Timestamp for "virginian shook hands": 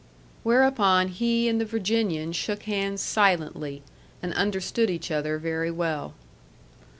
1.65-3.01